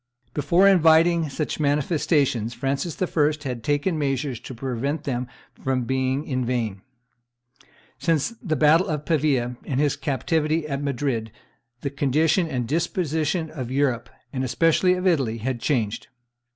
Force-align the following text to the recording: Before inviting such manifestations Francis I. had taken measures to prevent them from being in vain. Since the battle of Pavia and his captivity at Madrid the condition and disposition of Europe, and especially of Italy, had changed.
Before 0.33 0.67
inviting 0.67 1.29
such 1.29 1.59
manifestations 1.59 2.55
Francis 2.55 2.99
I. 2.99 3.33
had 3.47 3.63
taken 3.63 3.99
measures 3.99 4.39
to 4.39 4.55
prevent 4.55 5.03
them 5.03 5.27
from 5.63 5.83
being 5.83 6.25
in 6.25 6.43
vain. 6.43 6.81
Since 7.99 8.31
the 8.41 8.55
battle 8.55 8.87
of 8.87 9.05
Pavia 9.05 9.57
and 9.63 9.79
his 9.79 9.95
captivity 9.95 10.67
at 10.67 10.81
Madrid 10.81 11.31
the 11.81 11.91
condition 11.91 12.47
and 12.47 12.67
disposition 12.67 13.51
of 13.51 13.69
Europe, 13.69 14.09
and 14.33 14.43
especially 14.43 14.93
of 14.95 15.05
Italy, 15.05 15.37
had 15.37 15.61
changed. 15.61 16.07